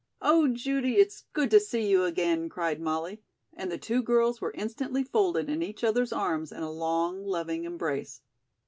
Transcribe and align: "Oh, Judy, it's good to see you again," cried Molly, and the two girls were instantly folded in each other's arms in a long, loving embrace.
"Oh, 0.23 0.47
Judy, 0.47 0.97
it's 0.97 1.25
good 1.31 1.51
to 1.51 1.59
see 1.59 1.87
you 1.87 2.05
again," 2.05 2.49
cried 2.49 2.81
Molly, 2.81 3.21
and 3.53 3.71
the 3.71 3.77
two 3.77 4.01
girls 4.01 4.41
were 4.41 4.49
instantly 4.55 5.03
folded 5.03 5.47
in 5.47 5.61
each 5.61 5.83
other's 5.83 6.11
arms 6.11 6.51
in 6.51 6.63
a 6.63 6.71
long, 6.71 7.23
loving 7.23 7.65
embrace. 7.65 8.21